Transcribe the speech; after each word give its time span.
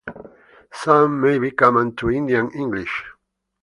Some 0.73 1.21
may 1.21 1.37
be 1.37 1.51
common 1.51 1.95
to 1.97 2.09
Indian 2.09 2.49
English. 2.55 3.05